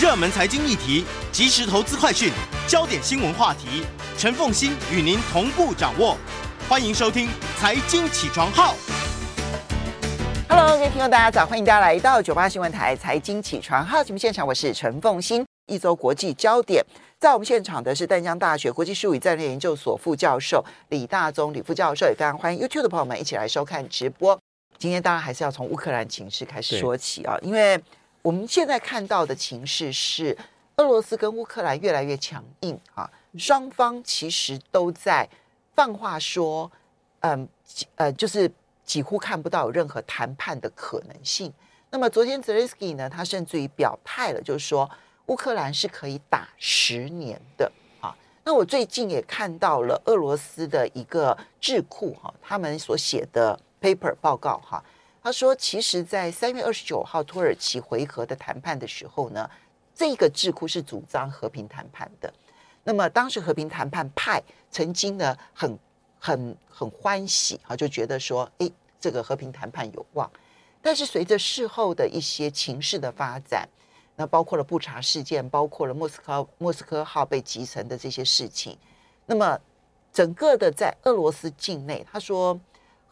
[0.00, 2.32] 热门财经议题、即时投资快讯、
[2.66, 3.84] 焦点新闻话题，
[4.16, 6.16] 陈凤欣与您同步掌握。
[6.68, 7.28] 欢迎收听
[7.60, 8.74] 《财经起床号》。
[10.48, 11.46] Hello，各位听众，大家早！
[11.46, 15.44] 欢迎大家来到九八新闻台《财经起床号》节目现场，我是陈凤欣。
[15.66, 16.84] 一周国际焦点，
[17.20, 24.36] 在我们现场的是淡江大学国际事务与战略研究所副教授李大宗李副教授，也非常欢迎 YouTube 的朋友们一起来收看直播。
[24.78, 27.78] 今天当然还是要从乌克兰情势开始说起啊，因为。
[28.22, 30.36] 我们现在看到的情势是，
[30.76, 35.28] 俄罗斯跟乌克兰越来越强硬啊，双方其实都在
[35.74, 36.70] 放话说，
[37.20, 37.48] 嗯，
[37.96, 38.48] 呃，就是
[38.84, 41.52] 几乎看不到有任何谈判的可能性。
[41.90, 44.88] 那么昨天泽连斯基呢，他甚至于表态了，就是说
[45.26, 48.14] 乌克兰是可以打十年的啊。
[48.44, 54.82] 那我最近也看到了俄罗斯的一个智库哈，他们所写的 paper 报告哈。
[55.22, 59.48] 他说：“其实，在三月二十九号土耳其回合的谈判的时候呢，
[59.94, 62.32] 这个智库是主张和平谈判的。
[62.82, 65.78] 那么，当时和平谈判派曾经呢，很、
[66.18, 70.28] 很、很欢喜啊，就觉得说，哎，这个和平谈判有望。
[70.82, 73.68] 但是，随着事后的一些情势的发展，
[74.16, 78.76] 那包括了布查事件，包括了莫斯科莫斯科号被击沉的这些事情，
[79.26, 79.56] 那么
[80.12, 82.58] 整个的在俄罗斯境内，他说。”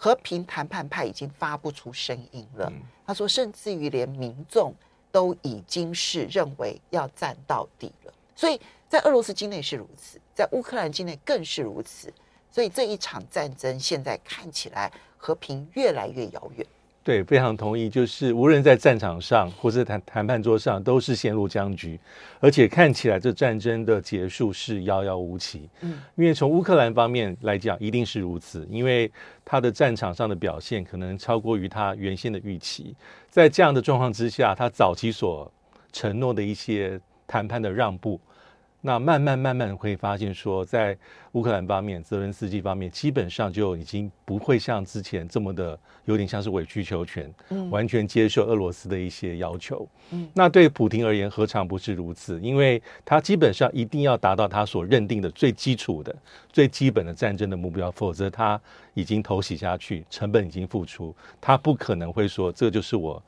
[0.03, 2.73] 和平谈判派已经发不出声音了。
[3.07, 4.75] 他说，甚至于连民众
[5.13, 8.15] 都已经是认为要战到底了。
[8.35, 12.11] 所以在俄罗斯境内是如此，在乌克兰境内更是如此。
[12.51, 16.67] 所以这一场战争现在看起来和平越来越遥远。
[17.11, 17.91] 对，非常同意。
[17.91, 21.99] 就是无论在战场上，或是谈谈判桌上，都是陷入僵局，
[22.39, 25.69] 而且看起来这战争的结束是遥遥无期。
[25.81, 29.11] 嗯，因为从乌克兰方面来讲，一定是如此，因为
[29.45, 32.95] 他的战场上的表现可能超过于他原先的预期。
[33.29, 35.53] 在这样的状况之下，他早期所
[35.91, 38.21] 承诺的一些谈判的让步。
[38.83, 40.97] 那慢慢慢慢会发现，说在
[41.33, 49.87] 乌克兰方面、泽伦斯基方面，基本上就已经不会像之前这么的有点像是委曲求全，嗯，完全接受俄罗斯的一些要求。
[50.13, 52.41] 嗯，那对普京而言，何尝不是如此？
[52.41, 56.15] 因为他基本上一定要达到他所认定的最基础的、
[56.51, 58.59] 最基本的战争的目标，否则他
[58.95, 63.23] 已经投洗下去，成本已经付出，他不可能会说这就是我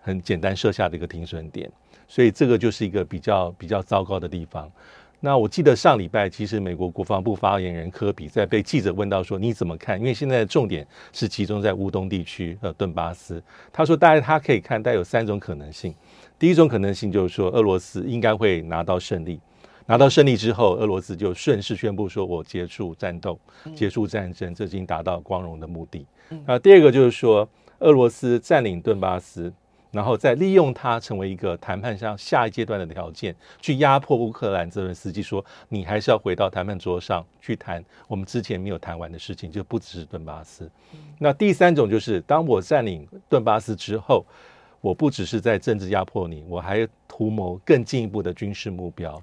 [0.00, 1.70] 很简单设下的一个停损点。
[2.08, 4.70] 所以这个就是一个比较比较糟糕的地方。
[5.18, 13.42] 那我记得上礼拜，其实美国国防部发言人科比在被记者问到说：“你怎么看？”因为现在的重点是集中在乌东地区和顿巴斯。
[13.72, 15.92] 他说：“大概他可以看，带有三种可能性。
[16.38, 19.40] 第一种可能性就是说，俄罗斯应该会拿到胜利。
[19.86, 23.40] 拿到胜利之后，俄罗斯就顺势宣布说：‘我结束战斗，
[23.74, 26.06] 结束战争，这已经达到光荣的目的。’
[26.46, 29.50] 那第二个就是说，俄罗斯占领顿巴斯。”
[29.96, 40.70] 然后再利用它成为一个谈判上下一阶段的条件，去压迫乌克兰泽伦斯基说，你还是要回到谈判桌上去谈我们之前没有谈完的事情，就不只是顿巴斯。
[41.18, 44.22] 那第三种就是，当我占领顿巴斯之后，
[44.82, 49.20] 我不只是在政治压迫你，我还图谋更进一步的军事目标。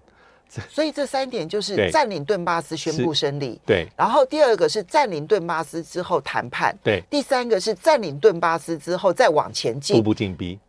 [0.69, 3.87] 所以这三点就是占领顿巴斯宣布胜利，对。
[3.97, 7.01] 然后第二个是占领顿巴斯之后谈判，对。
[7.09, 10.59] 第三个是占领顿巴斯之后再往前进，步步进逼。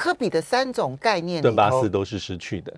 [0.00, 2.74] 科比的三种概念，顿巴斯都是失去的。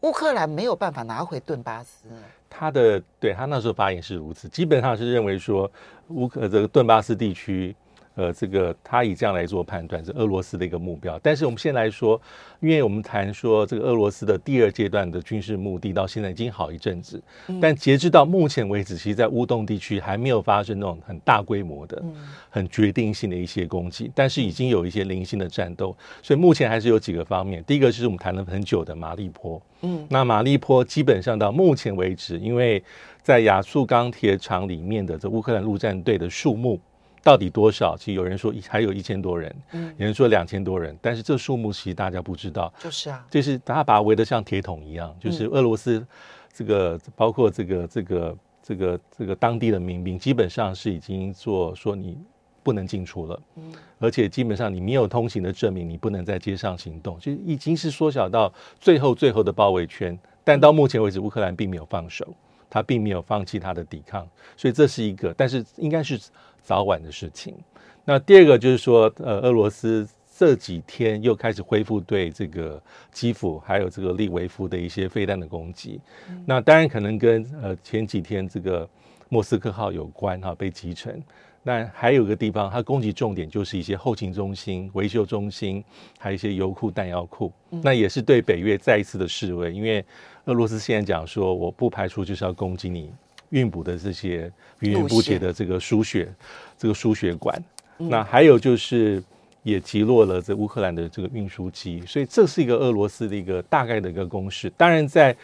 [0.00, 2.08] 乌克兰没有办法拿回顿巴斯。
[2.50, 5.70] 他的对他那时候发言是如此，基本上是认为说
[6.08, 7.76] 乌克这个顿巴斯地区。
[8.14, 11.18] 呃，这个他以这样来做判断，是俄罗斯的一个目标。
[11.22, 12.20] 但是我们现在来说，
[12.60, 17.22] 因为我们谈说这个俄罗斯的第二阶段的军事目的到现在已经好一阵子，
[17.60, 22.02] 但截至到目前为止，其实，在乌东地区还没有发生那种很大规模的、
[22.50, 25.96] 很决定性的一些攻击，但是已经有一些零星的战斗。
[26.22, 27.64] 所以目前还是有几个方面。
[27.64, 32.82] 第一个是我们谈了很久的马利坡，嗯，那马利坡基本上到目前为止，因为
[33.22, 36.78] 在亚速钢铁厂里面的这乌克兰陆战队的数目。
[37.22, 37.96] 到底多少？
[37.96, 42.72] 其实有人说还有一千多人，嗯，有人说两千多人，但是这数目其实大家不知道。
[42.78, 46.04] 就是啊，就是大家把它围得像铁桶一样，就是俄罗斯
[46.52, 52.18] 这个包括这个这个这个这个当地的民兵，基本上是已经做说你
[52.62, 60.18] 不能进出了，嗯，而且基本上你没有通行的证明，你不能在街上行动，就已经是缩小到最后最后的包围圈。
[60.44, 62.26] 但到目前为止，乌克兰并没有放手，
[62.72, 64.26] 他并没有放弃他的抵抗，
[64.56, 66.18] 所以这是一个，但是应该是。
[66.64, 67.56] 早晚的事情。
[68.04, 70.08] 那第二个就是说，呃，俄罗斯
[70.38, 72.80] 这几天又开始恢复对这个
[73.10, 76.00] 基辅还有这个利维夫的一些飞弹的攻击。
[76.28, 78.88] 嗯、那当然可能跟呃前几天这个
[79.28, 81.20] 莫斯科号有关哈、啊，被击沉。
[81.64, 85.82] 那还有个地方，它攻击重点就是一些后勤中心、维修中心，
[86.18, 87.52] 还有一些油库、弹药库。
[87.70, 90.04] 嗯、那也是对北约再一次的示威，因为
[90.46, 93.12] 俄罗斯现在讲说，我不排除就是要攻击你
[93.50, 96.28] 运补的这些源源不绝的这个输血、
[96.76, 97.62] 这个输血管。
[97.98, 99.22] 嗯、那还有就是
[99.62, 104.68] 也击落了这乌克兰的这个运输机，所以这是一个俄罗斯的一个大概的一个攻势。
[104.76, 105.36] 当然，在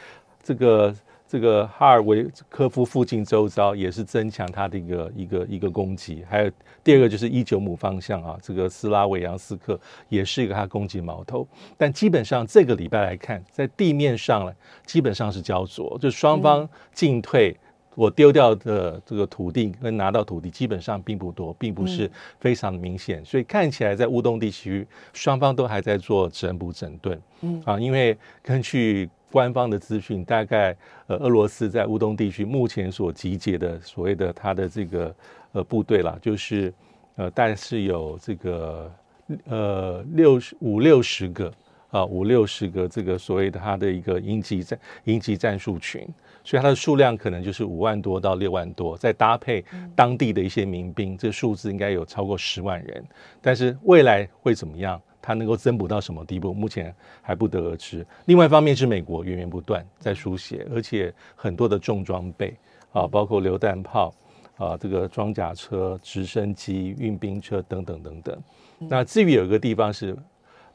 [0.42, 0.92] 这个。
[1.28, 6.50] 这个哈尔维科夫附近周遭也是增强它的一个一个一个攻击，还有
[6.82, 9.78] 第二个就是伊久姆方向啊，这个斯拉维扬斯克
[10.08, 11.46] 也是一个它攻击矛头。
[11.76, 14.52] 但基本上这个礼拜来看，在地面上呢，
[14.86, 17.54] 基本上是焦灼，就双方进退，
[17.94, 22.10] 我丢掉的这个土地跟拿到土地基本上并不多，并不是
[22.40, 29.10] 非常的明显，所以看起来在乌东地区双方都还在做整补整顿，嗯啊，因为根据。
[29.30, 30.76] 官方的资讯大概，
[31.06, 35.14] 呃，俄罗斯在乌东地区目前所集结的所谓的他的这个
[35.52, 36.72] 呃部队啦，就是
[37.16, 38.92] 呃，大概是有这个
[39.46, 41.52] 呃六十五六十个
[41.90, 46.06] 啊五六十个这个所谓的他的一个应急战应急战术群，
[46.44, 49.64] 所以它的数量可能就是五万多到六万多，再搭配
[49.94, 53.04] 当地的一些民兵，这数字应该有超过十万人，
[53.42, 55.00] 但是未来会怎么样？
[55.28, 56.54] 它能够增补到什么地步？
[56.54, 58.06] 目前还不得而知。
[58.24, 62.56] 另外一方面是美国源源不断在输血，而且很多的重装备
[62.94, 64.10] 啊，包括榴弹炮
[64.56, 68.42] 啊，这个装甲车、直升机、运兵车等等等等。
[68.78, 70.16] 那至于有一个地方是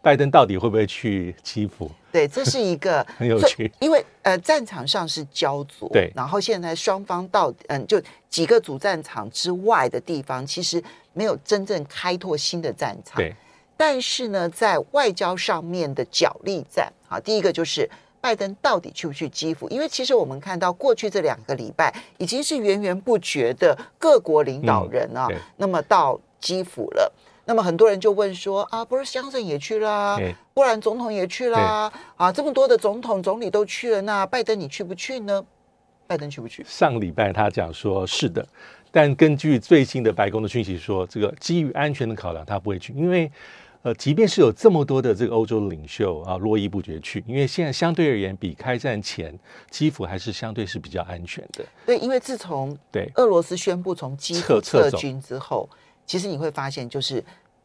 [0.03, 1.89] 拜登到底会不会去基辅？
[2.11, 10.79] 对，这是一个 很有趣，因为呃战场上是焦灼，对，然后现在双方到嗯就几个主战场之外的地方，其实
[11.13, 13.33] 没有真正开拓新的战场，对。
[13.75, 17.89] 但是呢，在外交上面的角力战，啊，第一个就是
[18.21, 19.67] 拜登到底去不去基辅？
[19.69, 27.11] 因为其实我们看到过去这两个礼拜已经是源源不绝的各国领导人啊，嗯、那么到基辅了。
[27.45, 30.17] 那么很多人就问说啊，不是乡镇也去啦，
[30.53, 35.43] 波兰总统也去啦，啊，这么多的总统总理都去了，那拜登你去不去呢？
[36.07, 36.63] 拜登去不去？
[36.65, 38.47] 上礼拜他讲说是的，
[38.91, 43.29] 但根据最新的白宫的讯息说，这个基于安全的考量，他不会去，因为。
[43.83, 49.37] 呃，即便是有这么多的这个欧洲的领袖啊，络绎不绝去，因为现在相对而言，比开战前，
[49.69, 51.63] 基辅还是相对是比较安全的。
[51.85, 55.69] 对，因为自从对俄罗斯宣布从基辅撤军之后，
[56.05, 57.23] 其实你会发现就是。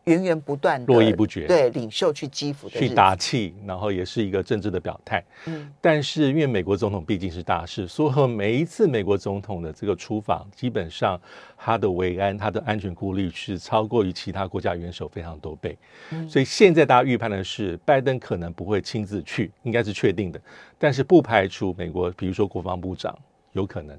[0.09, 5.23] 源源不断，络绎不绝，对领袖去基辅去打气，然后也是一个政治的表态。
[5.47, 11.21] 嗯，但是因为美国总统毕竟是大事，所以每一次美国总统的这个出访，基本上
[11.57, 15.77] 他的维安、他的安全顾虑是超过于其他国家元首非常多倍。
[16.11, 20.41] 嗯，所以现在大家预判的是，拜登可能不会亲自去，应该是确定的，
[20.79, 23.17] 但是不排除美国，比如说国防部长
[23.53, 23.99] 有可能。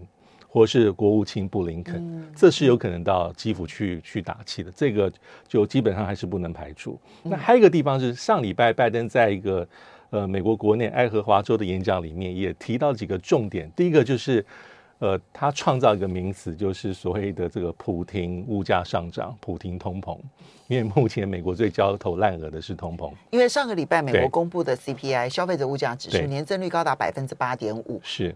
[0.51, 5.11] 或是国务卿布林肯，嗯、这是有可能到基辅去去打气的，这个
[5.47, 6.99] 就基本上还是不能排除。
[7.23, 9.67] 嗯、那还有一个地方是上礼拜拜登在一个
[10.09, 14.43] 呃美国国内爱荷华州的演讲里面也提到几个重点，第一个就是
[14.97, 20.17] 呃他创造一个名词，就是所谓的这个普亭物价上涨、普亭通膨，
[20.67, 28.35] 因为目前美国最焦头烂额的是通膨，因为上个礼拜美国公布的 CPI 消费者物价指数年增率高达百分之八点五，是。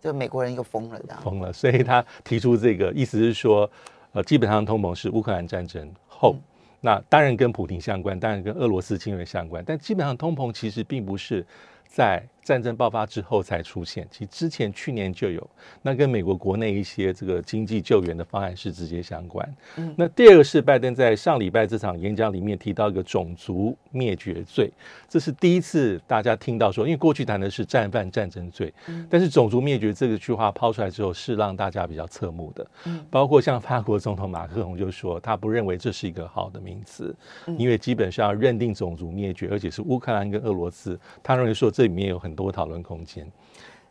[0.00, 3.70] 这美国人又疯了，疯了，所以他提出这个意思是说，
[4.12, 6.42] 呃，基本上通膨是乌克兰战争后，嗯、
[6.80, 11.46] 那当然跟普京相关，当然跟俄罗斯侵略相关，但基本上通膨其实并不是
[11.86, 12.22] 在。
[12.48, 15.50] 战争爆发之后才出现，其实之前去年就有，
[15.82, 19.54] 那跟美国国内一些这个经济救援的方案是直接相关。
[19.76, 24.72] 嗯，那第二个是拜登在上礼拜这场演讲里面提到一个种族灭绝罪，
[25.06, 32.66] 这是第一次大家听到说，因为过去谈的是战犯战争罪，嗯，但是种族灭绝这个句话抛出来之后，是让大家比较侧目的。
[32.86, 37.14] 嗯，包括像法国总统马克龙就说，他不认为这是一个好的名词，
[37.58, 43.28] 因为基本上认定种族灭绝，而且是乌克兰跟俄罗斯，他认为说这里面有很多讨论空间，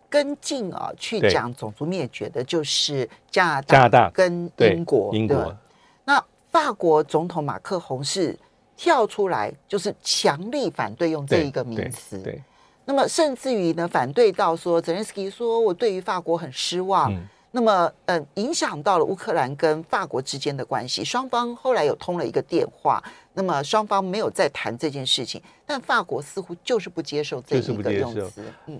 [0.09, 5.13] 跟进啊，去讲种族灭绝的，就是加拿大、加拿大跟英国。
[5.13, 5.53] 英国，
[6.05, 8.37] 那法国总统马克宏是
[8.77, 12.17] 跳出来，就是强力反对用这一个名词。
[12.19, 12.41] 对，
[12.85, 17.13] 那么甚至于呢，反对到说，泽连斯基说我对于法国很失望。
[17.13, 17.27] 嗯
[17.57, 21.03] 那么，呃，影响到了乌克兰跟法国之间的关系。
[21.03, 25.41] 双方后来有通了一个电话，那么双方没有再谈这件事情。
[25.65, 28.31] 但法国似乎就是不接受这一个用词，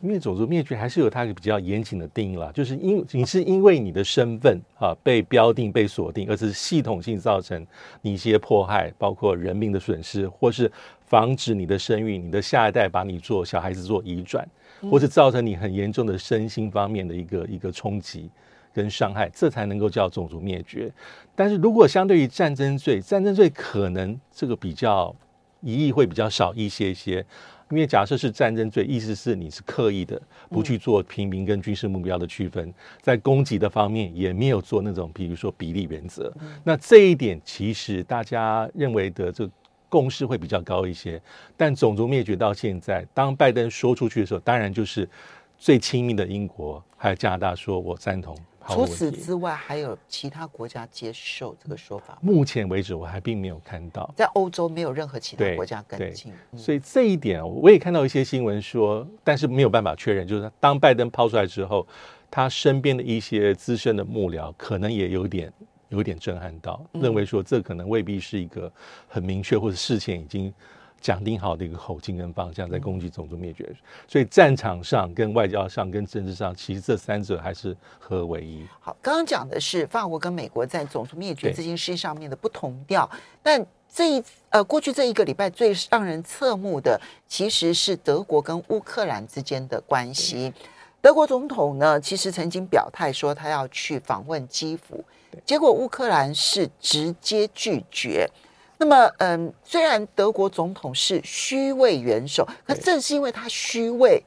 [0.03, 7.65] 因为种族灭绝还是有它一个比较严谨的定义啦，就是因你是因为你的身份啊被标定、被锁定，而是系统性造成
[8.03, 10.72] 你一些迫害，包括人命的损失，或是
[11.07, 14.48] 防止你的生育、你的下一代把你做小孩子做移转，
[14.91, 18.29] 或是造成你很严重的身心方面的一个一个冲击。
[18.77, 20.91] 跟伤害，这才能够叫种族灭绝。
[21.36, 25.15] 但是如果相对于战争罪，战争罪可能这个比较
[25.62, 27.25] 疑义会比较少一些些。
[27.69, 36.31] 因为假设是战争罪，意思是你是刻意的不去做平民跟军事目标的区分，在攻击的方面也没有做那种，比如说比例原则。
[36.63, 39.50] 那这一点其实大家认为的这
[39.89, 41.22] 共识会比较高一些。
[41.57, 45.10] 但种族灭绝到现在，当拜登说出去的时候，当然就是
[45.57, 48.34] 最亲密的英国还有加拿大说我赞同。
[48.69, 52.17] 除此之外，还有其他国家接受这个说法？
[52.21, 56.33] 目前为止，我还并没有看到，在欧洲没有任何其他国家跟进。
[56.55, 60.27] 所以这一点，我也看到一些新闻说，但是没有办法确认。
[60.27, 61.88] 就是当拜登抛出来之后，
[62.29, 65.51] 他身边的一些资深的幕僚可能也有点
[65.89, 68.71] 有点震撼到，认为说这可能未必是一个
[69.07, 70.53] 很明确，或者事前已经。
[71.00, 73.70] 讲定好的一个口径跟方向，在攻击种族灭绝，
[74.08, 78.66] 所以战场上、跟外交上、跟政治上，其实这三者还是合为一。
[78.80, 83.10] 好，刚刚讲的是法国跟美国在种族灭绝这件事上面的不同调，
[83.42, 90.51] 但这一呃过去这一个礼拜最让人侧目的，其实是德国跟乌克兰之间的关系。
[91.00, 95.04] 德国总统呢，其实曾经表态说他要去访问基辅，
[95.46, 98.30] 结果乌克兰是直接拒绝。
[98.79, 104.24] 那么，嗯，虽然德国总统是虚位元首，可正是因为他虚位，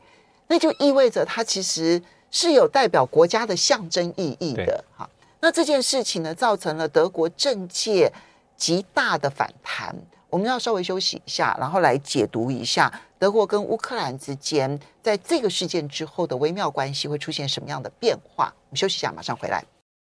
[0.48, 4.84] 那就意味着他其实是有代表国家的象征意义的。
[4.96, 5.08] 哈，
[5.40, 8.12] 那这件事情呢，造成了德国政界
[8.56, 9.94] 极大的反弹。
[10.28, 18.52] 我们要稍微休息一下，然后来解读一下德国跟乌克兰之间在这个事件之后的微妙关系会出现什么样的变化。
[18.68, 19.64] 我们休息一下，马上回来。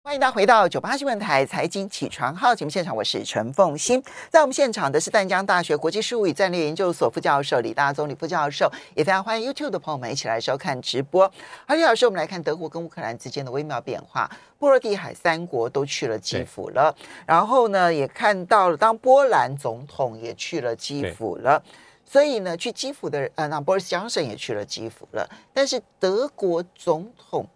[0.05, 4.03] 欢迎大家回到九八新闻台财经起床号节目现场，我是陈凤欣。
[4.29, 11.31] 在我们现场的是淡江大学国际事务与战略研究所副教授李大宗李副教授，也非常欢迎 YouTube 的朋友们一起来收看直播。
[11.65, 14.29] 而李老师，我们来看德国跟乌克兰之间的微妙变化。
[14.60, 16.93] 波罗的海三国都去了基辅了，
[17.25, 21.63] 然后呢，也看到了当波兰总统也去了基辅了，
[22.05, 27.48] 所以呢，去基辅的人，呃，那 Boris Johnson 也去了基辅了，但是德国总统。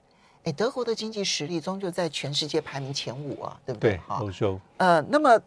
[0.47, 3.91] 哎，德国的经济实力终究在全世界排名前五啊，对不对？
[3.91, 4.57] 对，欧洲。
[4.77, 5.37] 呃，那么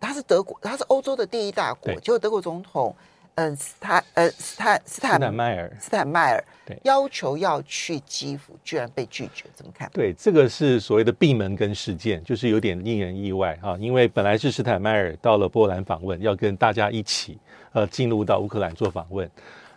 [0.00, 1.94] 他是德国，他是欧洲的第一大国。
[2.00, 2.92] 结果德国总统，
[3.36, 9.88] 嗯、呃，斯坦，呃，斯坦，斯坦，斯坦迈尔，斯坦迈尔，对，要求要去基辅，居然被拒绝，怎么看？
[9.92, 17.38] 对，这个是所谓的闭门羹事件，就是有点令人意外哈，因为本来是斯坦迈尔到了波兰访问，要跟大家一起
[17.70, 19.30] 呃进入到乌克兰做访问，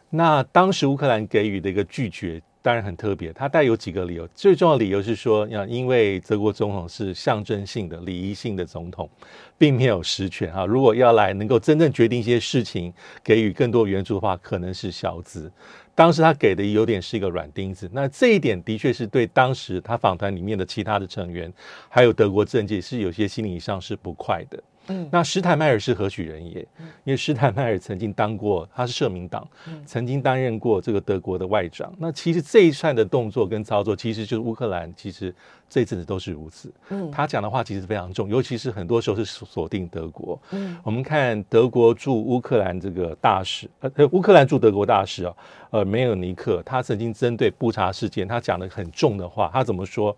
[0.09, 2.41] 那当时乌克兰给予的一个拒绝。
[2.65, 4.27] 当然很特别，它带有几个理由。
[4.33, 9.07] 最重要的理由是说，要因为德国总统是象征性的、礼仪性的总统，
[9.55, 10.65] 并没有实权啊。
[10.65, 12.91] 如果要来能够真正决定一些事情，
[13.23, 15.51] 给予更多援助的话，可能是小资。
[15.93, 17.87] 当时他给的有点是一个软钉子。
[17.93, 21.53] 那这一点的确是对当时他访谈里面的其他的成员，
[21.87, 24.63] 还有德国政界是有些心理上是不快的。
[24.87, 26.59] 嗯，那施坦迈尔是何许人也？
[27.03, 29.47] 因为施坦迈尔曾经当过，他是社民党，
[29.85, 31.93] 曾经担任过这个德国的外长。
[31.97, 35.33] 那其实这一串的动作跟操作，其实就是乌克兰，其实
[35.69, 36.71] 这一阵子都是如此。
[36.89, 40.39] 嗯，他讲的话其实非常重，尤其是很多时候是锁定德国。
[40.51, 45.33] 嗯，我们看德国驻乌克兰这个大使，呃，乌克兰驻德国大使啊，
[45.71, 50.15] 呃，梅尔尼克，他曾经针对布查事件，他讲的很重的话，他怎么说？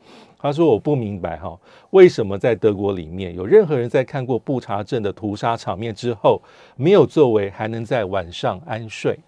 [0.47, 6.41] 他说：“我不明白哈，为什么在德国里面有任何人在看过布查镇的屠杀场面之后
[6.77, 9.19] 没有作为，还能在晚上安睡？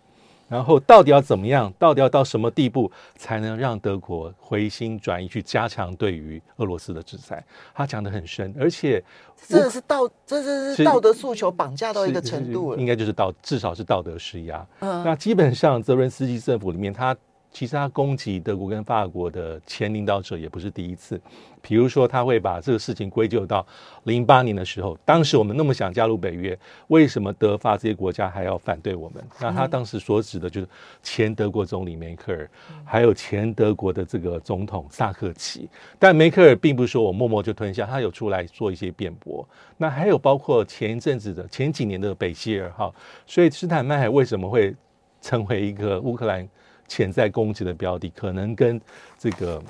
[0.47, 1.71] 然后到底要怎么样？
[1.77, 7.43] 到底要到什么地步才能让德国回心转意去加强对于俄罗斯的制裁？”
[7.75, 9.03] 他讲的很深，而且
[9.45, 14.65] 这是道，这这是道德诉求绑架到一个程度了，应该就是道，至少是道德施压。
[14.79, 17.15] 嗯，那基本上泽伦斯基政府里面他。
[17.59, 21.19] 其实他攻击德国跟法国的前领导者也不是第一次，
[21.61, 23.67] 比如说他会把这个事情归咎到
[24.05, 29.21] 零八年的时候，当时我们那么想加入北约，为什么德法这些国家还要反对我们？
[29.41, 30.67] 那他当时所指的就是
[31.03, 32.49] 前德国总理梅克尔，
[32.85, 35.67] 还有前德国的这个总统萨克奇。
[35.99, 39.45] 但梅克尔并不是说我默默就吞下，他有出来做一些辩驳。
[39.75, 42.95] 那还有包括前一阵子的前几年的北溪二号，
[43.27, 44.73] 所以斯坦迈尔为什么会
[45.19, 46.47] 成为一个乌克兰？
[46.89, 48.81] 潜在攻击的标的可能跟
[49.17, 49.63] 这个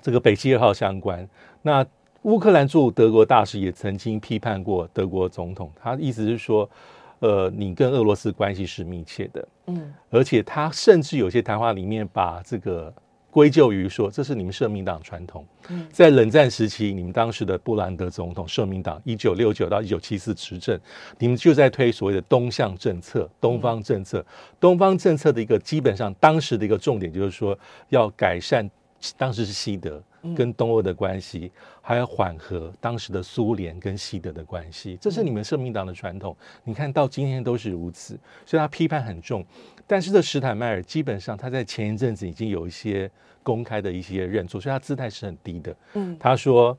[0.00, 1.28] 这个北溪二号相关。
[1.62, 1.84] 那
[2.22, 6.70] 乌克兰驻德国大使也曾经批判过德国总统，他意思是说，
[7.18, 12.94] 呃，你跟俄罗斯关系是密切的，嗯，而且他甚至有些谈话里面把这个。
[13.32, 15.42] 归咎于说，这是你们社民党传统。
[15.90, 20.78] 在冷战时期，你们当时的布兰德总统，社民党一九六九到一九七四执政，
[21.18, 24.22] 你们就在推所谓的东向政策、东方政策。
[24.60, 27.58] 东方政策的一个基本上当时的一个重点就是说，
[27.88, 28.70] 要改善
[29.16, 30.02] 当时是西德
[30.36, 31.50] 跟东欧的关系，
[31.80, 36.36] 还要缓和当时的苏联跟西德的关系，这是你们社民党的传统。
[36.64, 39.44] 你看到今天都是如此，所以他批判很重。
[39.86, 43.10] 但是这史坦迈尔基本上他在前一阵子已经有一些
[43.42, 45.76] 公开的一些认错，所以他姿态是很低的。
[45.94, 46.78] 嗯，他说：“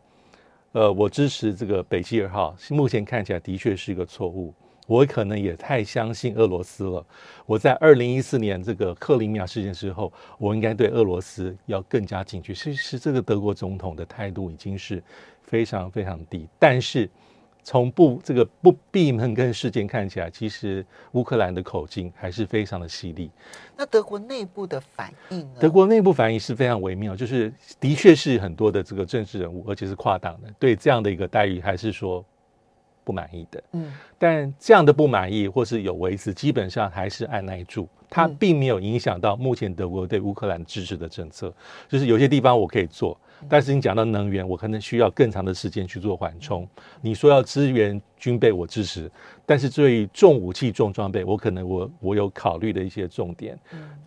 [0.72, 4.54] 呃，我支持这个北溪二号，目前看起来的确是一个错误。”
[4.86, 7.06] 我可能也太相信俄罗斯了。
[7.46, 12.54] 我在二零一四年这个克里米亚事件之后，我应该对俄罗斯要更加警觉。
[12.54, 15.02] 其实这个德国总统的态度已经是
[15.42, 16.48] 非常非常低。
[16.60, 17.10] 但是
[17.64, 23.32] 从不这个不闭门跟事件看起来，其实乌克兰的口径还是非常的犀利。
[23.78, 25.62] 那德国内部的反应呢？
[25.62, 32.24] 德国内部反应是非常微妙，就是的确是很多的这个政治人物，而且是跨党的，对这样的一个待遇还是说。
[33.04, 41.54] 不满意的，嗯，但这样的不满意或是有维持，基本上还是按耐住，它并没有影响到目前德国对乌克兰支持的政策。
[41.88, 43.18] 就是有些地方我可以做，
[43.50, 46.68] 但是你讲到能源，我可能需要更长的时间去做缓冲。
[47.02, 49.12] 你说要支援军备，我支持，
[49.46, 53.58] 但是对于重武器、重装备，我可能我我有考虑的一些重点。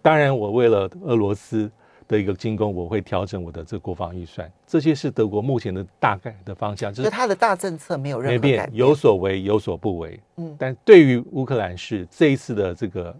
[0.00, 1.71] 当然，我为了俄罗斯。
[2.09, 6.93] 的一个进攻，我会调整我的这个国防预算，这些是德国目前的大概的方向。
[6.93, 10.21] 就是他的大政策没有任何改变，有所为有所不为。
[10.37, 13.17] 嗯，但对于乌克兰是这一次的这个，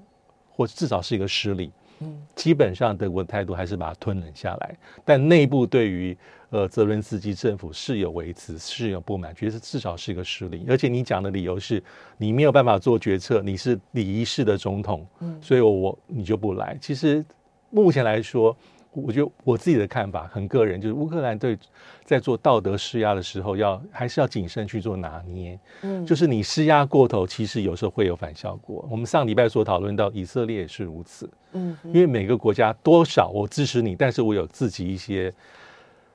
[0.51, 1.73] 或至少是一个失利。
[2.01, 6.17] 嗯，基本上德国的态度还是把它吞忍下来，但内部对于
[6.51, 10.65] 呃泽伦斯基政府是有维持，是有不满，觉得至少是一个失利。
[10.69, 11.83] 而且你讲的理由是
[12.19, 16.77] 你没有办法做决策，你是礼仪式的总统，嗯，所以我，我你就不来。
[16.81, 17.25] 其实
[17.71, 18.57] 目前来说。
[18.97, 21.59] 我觉得我自己的看法很个人，就是乌克兰对
[22.05, 25.59] 在做道德施压的时候要，要还是要谨慎去做拿捏。
[25.83, 28.89] 嗯，就是你施压过头，其实有时候会有反效果。
[28.91, 31.29] 我们上礼拜所讨论到以色列也是如此。
[31.53, 35.33] 嗯，因为每个国家多少我支持你，但是我有自己一些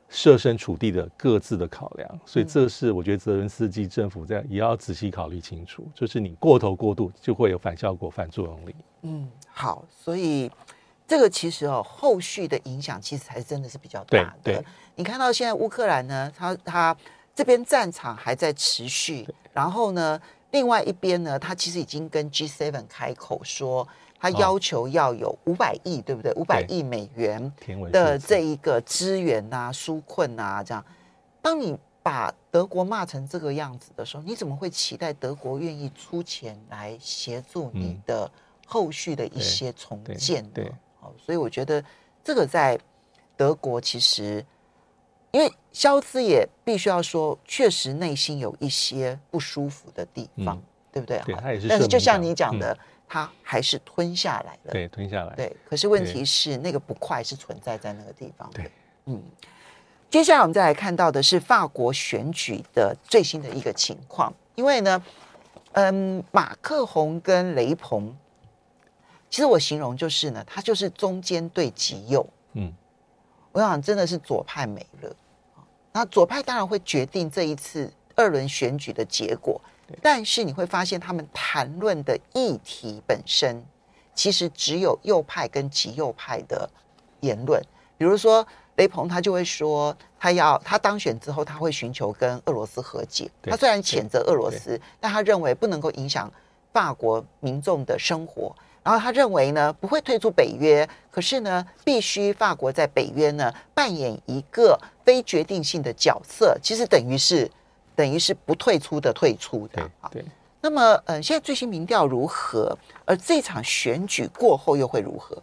[0.09, 5.87] 设身处地的各自的考量，所以这是我觉得泽伦斯基政府在也要仔细考虑清楚。
[5.93, 8.75] 就是你过头过度，就会有反效果、反作用力。
[9.03, 10.49] 嗯，好，所以。
[11.11, 14.33] 这个其实哦，后续的影响其实还真的是比较大的。
[14.41, 16.95] 对，对，你看到现在乌克兰呢，它它
[17.35, 20.17] 这边战场还在持续，然后呢，
[20.51, 23.85] 另外一边呢，他其实已经跟 G7 开口说，
[24.21, 26.31] 他要求要有五百亿，哦、对不对？
[26.35, 27.51] 五百亿美元
[27.91, 30.81] 的这一个支援啊、纾困啊，这样。
[31.41, 38.31] 当你把德国骂成这个样子的时候，你怎么会期待德国愿意出钱来协助你的
[38.65, 40.49] 后续的一些重建呢？
[40.51, 40.73] 嗯对对对
[41.17, 41.83] 所以我觉得
[42.23, 42.77] 这个在
[43.37, 44.45] 德国其实，
[45.31, 51.19] 因为肖斯也必须要说，确实内心有一些不舒服的地方，嗯、对不对？
[51.25, 51.67] 对，他也是。
[51.67, 54.71] 但是就像你讲的，嗯、他还是吞下来了。
[54.71, 55.35] 对，吞下来。
[55.35, 58.49] 对，可是问题是那个不快是存在在那个地方。
[58.53, 58.69] 对，
[59.05, 59.21] 嗯。
[60.09, 65.03] 接下来我们再来看到的是法国选举的最新的一个情况，因为呢，
[65.71, 68.15] 嗯，马克宏跟雷鹏。
[69.31, 72.71] 其实我形容就是呢，他就是中间对极右，嗯，
[73.53, 75.15] 我想真的是左派没了，
[75.93, 79.59] 那左派当然会决定这一次二轮选举的结果，
[80.01, 83.63] 但是你会发现他们谈论的议题本身，
[84.13, 86.69] 其实只有右派跟极右派的
[87.21, 87.63] 言论，
[87.97, 96.29] 比如说雷鹏他就会说，他要他当选之后他会寻求跟俄罗斯和解，他虽然谴责俄罗斯，但他认为不能够影响
[96.73, 98.53] 法国民众的生活。
[98.83, 107.49] 然后他认为呢，不会退出北约，可是呢，必须法国在北约呢扮演一个非决定性的角色，其实等于是
[107.95, 110.09] 等于是不退出的退出的啊。
[110.11, 110.25] 对。
[110.61, 112.77] 那么，呃，现在最新民调如何？
[113.05, 115.41] 而这场选举过后又会如何？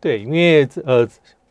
[0.00, 1.08] 对，因为呃，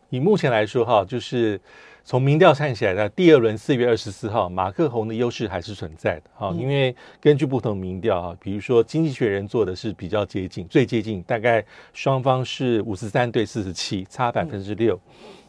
[0.10, 1.60] 以目前来说哈，就是。
[2.08, 6.54] 从民调看起来呢，第二轮四月二十四号，马克宏的优势还是存在的哈。
[6.56, 15.00] 因为根据不同民调啊，比如说经济学人做的是比较接近，最接近大概双方是五十三对四十七，差百分之六。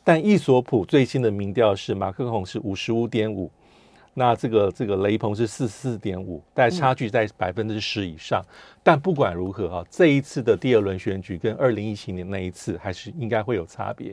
[0.02, 3.50] 但易索普最新的民调是马克宏是五十五点五，
[4.14, 8.42] 那这个这个雷鹏是四十四点五，但差距在百分之十以上。
[8.86, 14.12] 但不管如何啊，这一次的第二轮选举跟二零一七年那一次还是应该会有差别。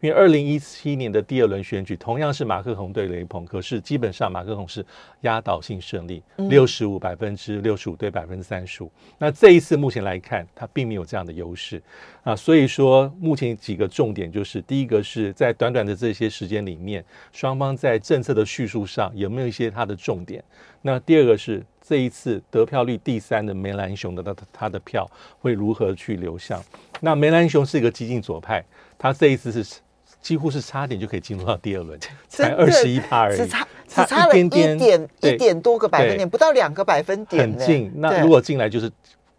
[0.00, 4.82] 因为二零一七年的第二轮选举同样是马克宏对雷鹏，可是基本上马克宏是
[5.20, 8.90] 压倒性胜利，六十五百分之六十五对百分之三十五。
[9.18, 11.82] 那这一次目前来看，他并没有这样的优势
[12.22, 12.34] 啊。
[12.34, 20.42] 所以说，目前几个重点就是：第一个是在短短的这些时间里面，双方在政策的叙述上有没有一些他的重点？
[20.86, 26.62] 那第二个是这一次得票率第三的梅兰雄的他他的票会如何去流向？
[27.00, 28.62] 那梅兰雄是一个激进左派，
[28.98, 29.80] 他这一次是。
[30.20, 37.92] 几乎是差点就可以进入到第二轮，才二十一趴而已，只差只差了一点点一点多个百分点，不到两个百分点，很近。
[37.96, 38.90] 那如果进来就是。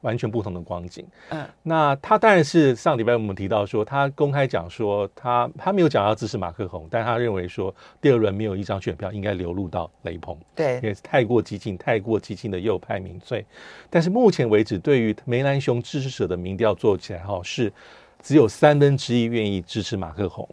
[0.06, 1.04] 完全不同的光景。
[1.30, 10.38] 嗯，那他当然是上礼拜我们提到说，他公开讲说，他他没有讲要支持马克宏，但他认为说，第二轮没有一张选票应该流入到雷鹏。
[10.54, 13.44] 对，也是太过激进、太过激进的右派民粹。
[13.90, 17.74] 但是目前为止，对于梅兰雄支持者的民调做起来哈，是
[18.22, 20.48] 只有三分之一愿意支持马克宏，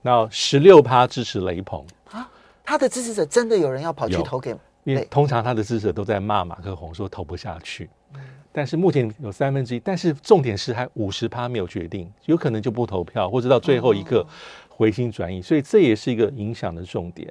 [0.00, 2.26] 那十六趴支持雷鹏啊。
[2.64, 4.56] 他的支持者真的有人要跑去投给？
[4.84, 7.90] 因为通常他的支持者都在骂马克宏，说投不下去。
[8.14, 8.20] 嗯
[8.56, 14.26] 但是目前有三分之一，但是重点是还五十趴没有决定，有可能就不投票，或者到最后一个
[14.70, 17.30] 回心转意，所以这也是一个影响的重点。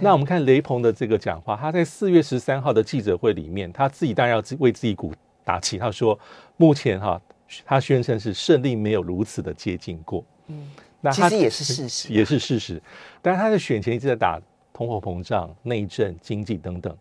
[0.00, 5.12] 那我们看雷鹏的这个讲话，他在四月十三号的记者会里面，他自己当然要为自己鼓
[5.44, 6.18] 打气，他说
[6.56, 7.22] 目前哈，
[7.64, 10.24] 他宣称是胜利没有如此的接近过。
[10.48, 10.68] 嗯，
[11.00, 12.82] 那其实也是事实，也是事实。
[13.22, 16.92] 但是他的选前一直在打通货膨胀、内政、经济等等。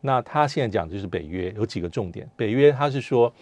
[0.00, 2.28] 那他现在讲的就是北约有几个重点。
[2.36, 3.32] 北约他是说，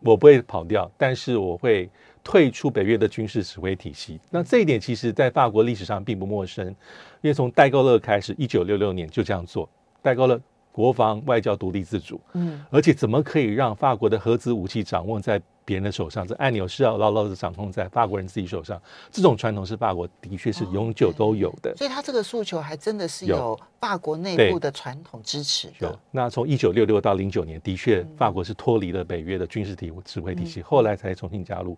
[0.00, 1.88] 我不会跑掉，但是我会
[2.24, 4.18] 退出北约的军事指挥体系。
[4.30, 6.66] 那这一点其实在法国历史上并不陌生，
[7.20, 9.68] 因为从戴高乐开始，一九六六年就这样做。
[10.02, 10.40] 戴高乐
[10.72, 18.80] 国防外交独立自主，嗯，而且怎么可以让法国的核子武器掌握在别人的手上，这按钮是要牢牢的掌控在法国人自己手上。
[19.10, 25.74] 这种传统是法国的确是永久都有的，所以他这个诉求还真的是有法国内部的传统支持的。
[25.80, 31.76] 有，那从一九六六到零九年，的确法国是脱离了北约的军事体指挥体系，后来才重新加入。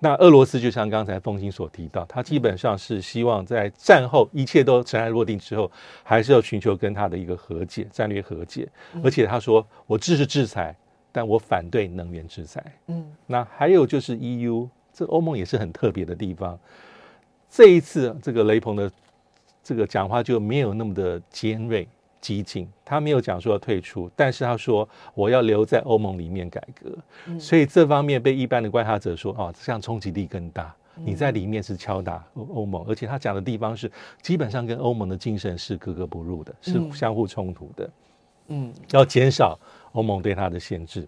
[0.00, 5.70] 那俄罗斯就像刚才风清所提到，他基本上是希望在战后一切都尘埃落定之后，
[6.02, 8.68] 还是要寻求跟他的一个和解，战略和解。
[9.02, 10.76] 而且他说，我支持制裁。
[11.12, 12.64] 但我反对能源制裁。
[12.86, 16.58] 嗯，那还有就是 EU，这欧盟也是很特别的地方。
[17.48, 18.90] 这一次这个雷朋的
[19.62, 21.88] 这个讲话就没有那么的尖锐
[22.20, 26.96] 激进，他没有讲说要退出，但是他说我要留在欧盟里面改革。
[27.26, 30.74] 嗯，所以这方面被一般的观察者说，哦，这样冲击力更大。
[31.02, 37.90] 你在里面是敲打欧欧盟，而且他讲的地方是基本上跟欧盟的精神是格格不入的，是相互冲突的。
[38.48, 39.58] 嗯，要减少。
[39.92, 41.06] 欧盟对它的限制，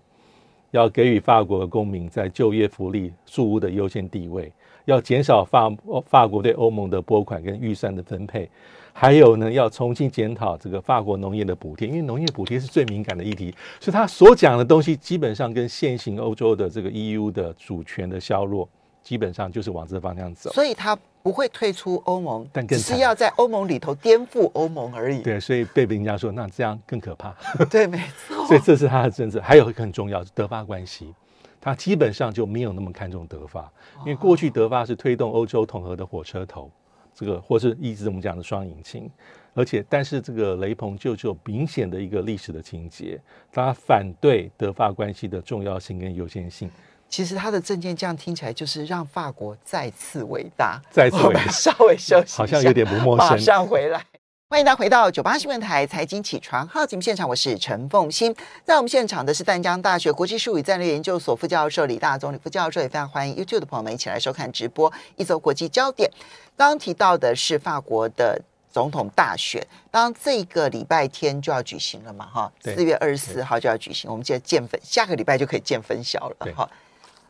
[0.70, 4.52] 要给予法国公民在就业、福利、住屋的优先地位，
[4.84, 5.72] 要减少法
[6.06, 8.48] 法国对欧盟的拨款跟预算的分配，
[8.92, 18.68] 还有呢，要重新检讨这个法国农业的补贴，因为农业补贴是最敏感的议题，所以他所讲的东西基本上跟现行欧洲的这个 EU 的主权的削弱，
[19.02, 20.50] 基本上就是往这方向走。
[20.52, 20.98] 所以他。
[21.24, 25.22] 不会退出欧盟，但更只是要在欧盟里头颠覆欧盟而已。
[25.22, 27.32] 对，所以被人家说，那这样更可怕。
[27.70, 28.44] 对，没错。
[28.48, 29.40] 所以这是他的政策。
[29.40, 31.14] 还有一个很重要，是德法关系，
[31.60, 36.68] 他基本上就没有那么看重德法，因为过去德法是推动欧洲统合的火车头，
[37.14, 39.08] 这个或是一直我们讲的双引擎。
[39.54, 43.20] 而且，但是这个雷朋就有明显的一个历史的情节，
[43.52, 46.68] 他反对德法关系的重要性跟优先性。
[47.12, 51.46] 其实他的政见这样听起来就是让法国再次伟大，再次伟大。
[51.50, 53.28] 稍微休息，好像有点不陌生。
[53.28, 54.02] 马上回来，
[54.48, 58.34] 欢迎大家回到九八新闻台财经起床号节目现场，我是陈凤欣。
[58.64, 64.90] 在我们现场的是淡江大学国际术语战略研究所副教授李大宗李副教授，也非常欢迎 YouTube 的朋友们一起来收看直播。
[65.16, 66.10] 一周国际焦点，
[66.56, 68.40] 刚刚提到的是法国的
[68.72, 72.24] 总统大选，当这个礼拜天就要举行了嘛？
[72.24, 76.36] 哈，四月二十四号就要举行，我们就要见分，下个礼拜就可以见分晓了。
[76.56, 76.66] 哈。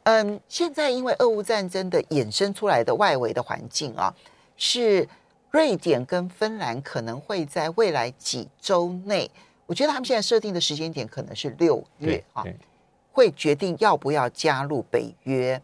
[0.04, 4.12] 嗯，现在因为俄乌战争的衍生出来的外围的环境啊，
[4.56, 5.08] 是
[5.52, 9.30] 瑞典跟芬兰可能会在未来几周内，
[9.64, 12.42] 我觉得他们现在设定的时间点可能是六月啊，
[13.12, 15.60] 会决定要不要加入北约。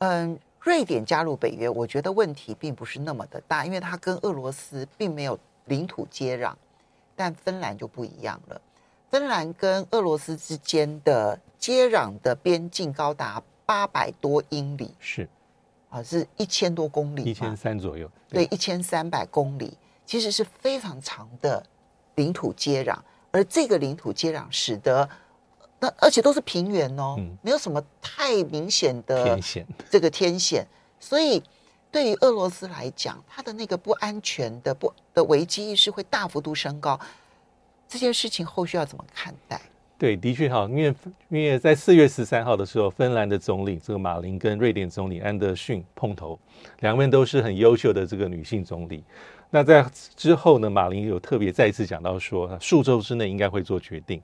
[0.00, 6.52] 嗯，瑞典加入北约，我觉得问题并不是那么的大，因为它跟俄罗斯并没有领土接壤，
[7.16, 8.60] 但芬兰就不一样了，
[9.10, 13.42] 芬兰跟俄罗斯之间的接壤的边境高达。
[13.64, 15.28] 八百多英里是
[15.88, 18.10] 啊，是一千多公里，一千三左右。
[18.28, 21.64] 对，一千三百公里，其实是非常长的
[22.14, 22.96] 领土接壤。
[23.30, 25.08] 而这个领土接壤使得
[25.78, 29.66] 那而且都是平原哦，嗯、没有什么太明显的天险。
[29.90, 30.66] 这个天险，
[31.00, 31.42] 所以
[31.90, 36.98] 对于俄罗斯来讲，它的那个不安全的不的危机意识会大幅度升高。
[37.88, 39.60] 这件事情后续要怎么看待？
[40.02, 40.92] 对，的确哈，因为
[41.28, 46.36] 因为在四月十三号的时候，芬兰的总理这个马林跟瑞典总理安德逊碰头，
[46.80, 49.04] 两位都是很优秀的这个女性总理。
[49.48, 49.86] 那在
[50.16, 54.20] 之后呢，马林有特别再一次讲到说，数周之内应该会做决定。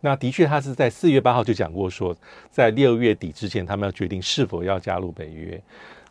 [0.00, 2.16] 那的确，他是在四月八号就讲过说，
[2.50, 5.60] 在六月底之前，他们要决定是否要加入北约。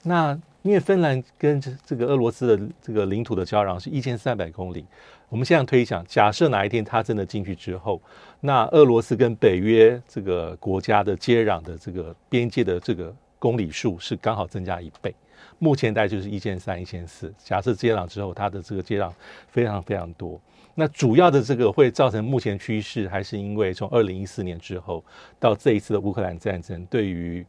[0.03, 4.85] 那因为芬兰跟这这个俄罗斯的这个领土的交壤是一千三百公里，
[5.29, 8.01] 我们现在推想，假设哪一天他真的进去之后，
[8.41, 15.15] 那俄罗斯跟北约这个国家的接壤的这个边界的这个公里数是刚好增加一倍，
[15.57, 17.33] 目前大概就是一千三、一千四。
[17.41, 19.09] 假设接壤之后，它的这个接壤
[19.47, 20.37] 非常非常多。
[20.75, 25.01] 那主要的这个会造成目前趋势，还是因为从二零一四年之后
[25.39, 27.45] 到这一次的乌克兰战争，对于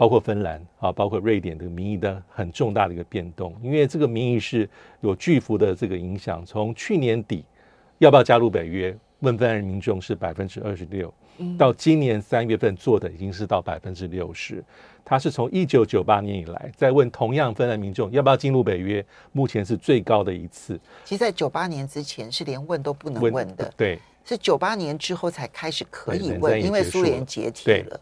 [0.00, 4.66] 包括芬兰啊，包括瑞典的民意的很重大的一个变动，因为这个民意是
[5.02, 6.42] 有巨幅的这个影响。
[6.46, 7.44] 从去年底
[7.98, 11.12] 要不要加入北约，问芬兰民众是百分之二十六，
[11.58, 14.64] 到今年三月份做的已经是到百分之六十。
[15.04, 20.80] 他是从一九九八年以来在问同样芬兰民众要不要进入北约，目前是最高的一次。
[21.04, 28.00] 其实，在九八年之前是连问都不能问的，问对，是九八年之后才开始可以问，因为苏联解体了。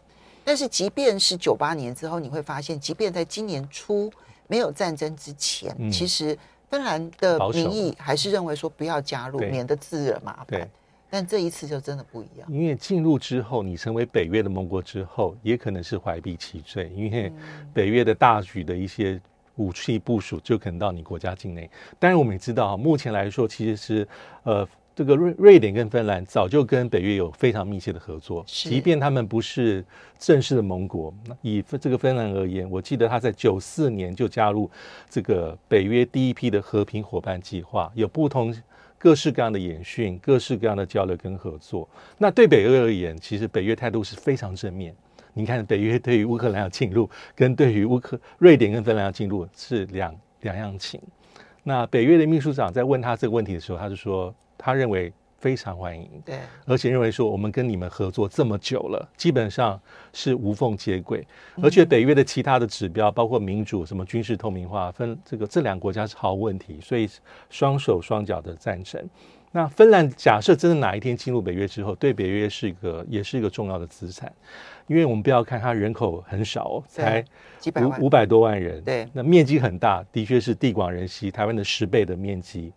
[0.49, 4.11] 但是，即便是九八年之后，你会发现，即便在今年初
[4.47, 6.35] 没有战争之前，嗯、其实
[6.71, 10.67] 芬兰的民意还是认为说不要加入，免得自惹麻烦。
[11.07, 17.31] 但这一次就真的不一样，因为进入之后，你成为北约的盟国之后，也可能是怀璧其罪，因为
[17.71, 19.21] 北约的大举的一些
[19.57, 21.69] 武器部署就可能到你国家境内。
[21.99, 24.07] 当然，我们也知道，目前来说，其实是
[24.41, 24.67] 呃。
[24.99, 29.81] 这个瑞瑞典跟芬兰早就跟北约有非常密切的合作，即便他们不是
[30.17, 31.13] 正式的盟国。
[31.41, 34.69] 以这个芬兰而言，我记得他在九四年就加入
[35.09, 38.53] 这个北约第一批的和平伙伴计划，有不同
[38.97, 41.87] 各式各样的演训、各式各样的交流跟合作。
[42.17, 44.93] 那对北约而言，其实北约态度是非常正面。
[45.33, 50.99] 你看，北约对于乌克兰要进入，跟对于乌克瑞典跟芬兰要进入是两两样情。
[51.63, 54.35] 那北约的秘书长在问他这个问题的时候，他就说。
[54.59, 59.79] 他认为非常欢迎，对，而且认为说我们跟你们合作这么久了，基本上
[60.11, 61.25] 是无缝接轨，
[61.63, 67.09] 而且北约的其他的指标，包括民主、什么军事透明化，分这个这两个国家是毫无问题，所以
[67.49, 69.01] 双手双脚的赞成。
[69.51, 74.31] 那芬兰假设真的哪一天进入北约之后，对北约是一个也是一个重要的资产，
[74.87, 77.23] 因为我们不要看它人口很少，才
[77.77, 82.73] 五五百多万人，对，那面积很大，的确是地广人稀，台湾的十倍的面积。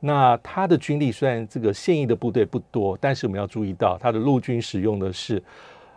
[0.00, 5.42] 那他的军力虽然这个现役的部队不多，但是我们要注意到，他的陆军使用的是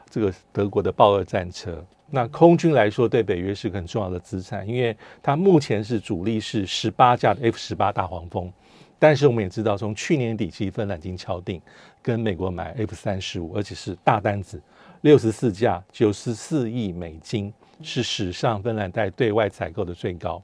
[0.09, 1.83] 这个德国的豹二战车。
[2.09, 8.51] 那空军来说，对北约是个很重要的资产，因为它目前是主力是十八架的 F 十八大黄蜂。
[8.99, 11.59] 但是我们也知道，从去年底其实芬兰已经敲定
[12.01, 14.61] 跟美国买 F 三十五，而且是大单子，
[15.01, 20.41] 六十四架，九十四亿美金，是史上芬兰在对外采购的最高。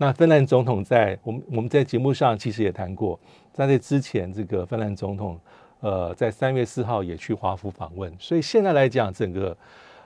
[0.00, 3.18] 那芬兰总统在我们我们在节目上其实也谈过，
[3.52, 5.38] 在这之前，这个芬兰总统
[5.80, 9.56] 呃在三月四号也去华府访问，所以现在来讲，整个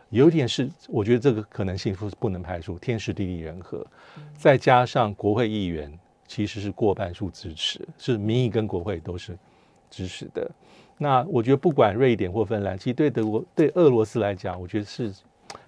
[0.08, 3.86] 有点是我觉得这个可能性是不能排除，天时地利人和，
[4.34, 5.92] 再加上国会议员
[6.26, 9.36] 其实是过半数支持，是民意跟国会都是
[9.90, 10.50] 支持的。
[10.96, 15.12] 那我觉得不管瑞典或芬兰，其实对德国对俄罗斯来讲，我觉得是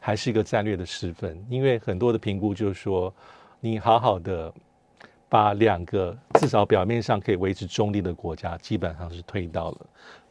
[0.01, 3.13] 还是一个战略的失分，因为很多的评估就是说。
[3.65, 4.53] 你好好的
[5.27, 9.79] 把两个至少表面上可以维持中立的国家，基本上是推到了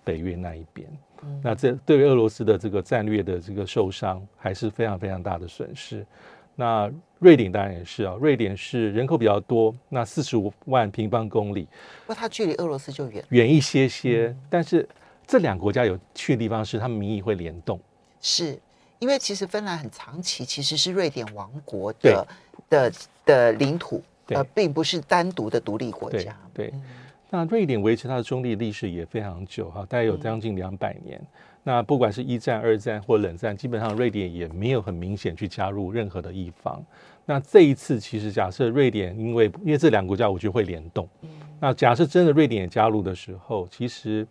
[0.03, 0.87] 北约那一边。
[1.23, 6.05] 嗯、那这对于俄罗斯的这个战略的这个受伤，还是非常非常大的损失。
[6.55, 11.67] 那瑞典当然也是啊，瑞典是人口比较多，那四十五万平方公里，
[12.01, 14.27] 不过它距离俄罗斯就远远一些些。
[14.27, 14.87] 嗯、但是
[15.25, 17.79] 这两个国家有趣的地方是，他们民意会联动。
[18.21, 18.59] 是。
[18.99, 22.25] 因为其实芬兰很长期其实是瑞典王国的
[22.69, 22.89] 的
[23.25, 26.35] 的领土，呃，并不是单独的独立国家。
[26.53, 26.81] 对，对嗯、
[27.29, 31.17] 那瑞典维持它的中立历史也非常久哈，大概有将近两百年。
[31.19, 31.27] 嗯、
[31.63, 36.83] 那不管是一战、二战或冷战，基本上瑞典也没有很明显去加入任何的一方。
[37.25, 41.07] 那这一次，其实假设瑞典因为因为这两个国家，我觉得会联动。
[41.21, 44.27] 嗯、那假设真的瑞典也加入的时候，其实。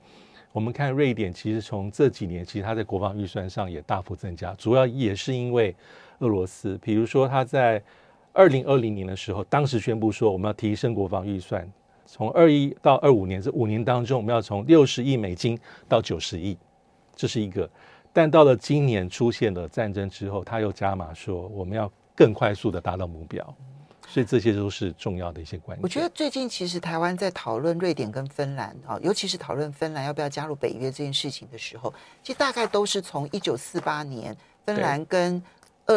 [0.54, 5.74] 我们看瑞典，其实从这几年，其实它在国防预算上也大幅增加，主要也是因为
[6.18, 6.78] 俄罗斯。
[6.82, 7.82] 比如说，它在
[8.32, 11.70] 二零二零年的时候，当时宣布说我们要提升国防预算，
[12.06, 16.56] 从二一到二五年这五年当中，我们要从六十亿美金到九十亿，
[17.14, 17.68] 这是一个。
[18.12, 23.54] 但到了今年出现了战争之后，他又加码说我们要更快速的达到目标。
[24.08, 25.82] 所以这些都是重要的一些关系。
[25.82, 35.42] 我觉得最近其实台湾在讨论瑞典跟芬兰啊，尤其是讨论芬兰要不要加入北约这件事情的时候，其实大概都是从一九四八年芬兰跟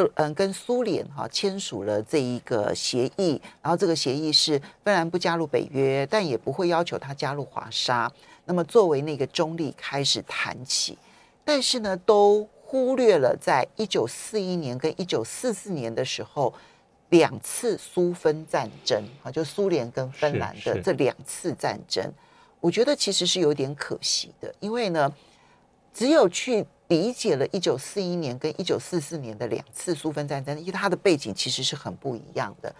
[0.04, 8.12] 俄嗯跟苏联哈签署了这一个协议，然后这个协议是芬兰不加入北约，但也不会要求他加入华沙。
[8.46, 10.98] 那么作为那个中立开始谈起，
[11.44, 16.54] 但是呢，都忽略了在一九四一年跟一九四四年的时候。
[17.10, 22.04] 两次苏芬战争啊，就苏联跟芬兰的这两次战争，
[22.60, 25.10] 我觉得其实是有点可惜的，因为呢，
[25.94, 32.74] 只有去理解了一九四一年跟一九四四年的两次苏芬战争，因为它的背景其实是很不一样的。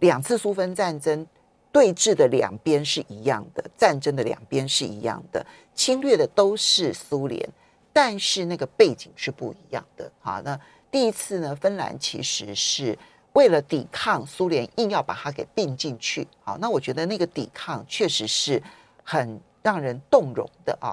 [0.00, 1.26] 两次苏芬战争
[1.70, 5.44] 对峙的两边是一样的，战争的两边是一样的，
[5.74, 7.48] 侵略的都是苏联，
[7.92, 10.10] 但是那个背景是不一样的。
[10.20, 10.58] 好，那
[10.90, 12.98] 第一次呢，芬兰其实是。
[13.34, 16.28] 为了抵抗苏联，硬要把它给并进去。
[16.44, 18.62] 好，那我觉得那个抵抗确实是
[19.02, 20.92] 很让人动容的啊。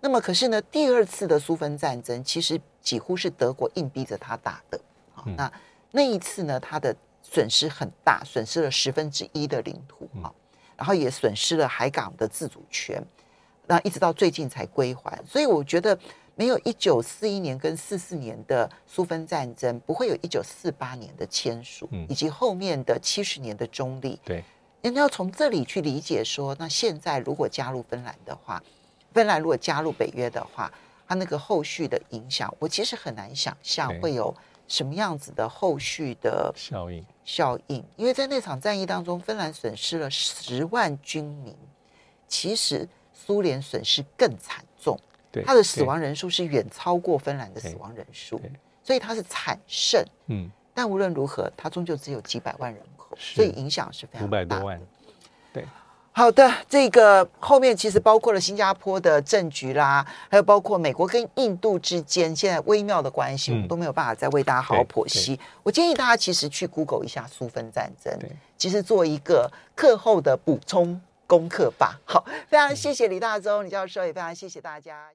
[0.00, 4.80] 那么，可是呢，第二次的苏芬战争其实几乎是德国硬逼着他打的。
[5.12, 5.52] 好，那
[5.90, 10.32] 那一次呢，他的损失很大，损失了十分之一的领土啊，
[10.76, 13.02] 然后也损失了海港的自主权，
[13.66, 15.18] 那一直到最近才归还。
[15.26, 15.98] 所以，我觉得。
[16.36, 24.18] 没有一九四一年跟四四年的苏芬战争，不会有一九四八年的签署，以及后面的七十年的中立。
[24.24, 24.42] 对，
[24.80, 28.62] 人家要从这里去理解说，那现在如果加入芬兰的话，
[29.12, 30.72] 芬兰如果加入北约的话，
[31.08, 34.34] 它那个后续的影响，我其实很难想象会有
[34.68, 37.04] 什么样子的后续的效应。
[37.24, 41.56] 效应，因为在那场战役当中，芬兰损失了十万军民，
[42.26, 44.98] 其实苏联损失更惨重。
[45.44, 48.40] 他的死亡人数是远超过芬兰的死亡人数，
[48.82, 50.04] 所以它是惨胜。
[50.26, 54.26] 嗯，但无论如何，它终究只有几百万人口，所以影响是非常大。
[54.26, 54.80] 五百多万。
[55.52, 55.64] 对，
[56.20, 65.40] 好的，这个后面其实包括了新加坡的政局啦，还有包括美国跟印度之间现在微妙的关系，我们都没有办法再为大家好好剖析。
[65.62, 68.12] 我建议大家其实去 Google 一下苏芬战争，
[68.58, 71.98] 其实做一个课后的补充功课吧。
[72.04, 75.08] 好，非常谢谢李大洲李教授，也非常谢谢大家。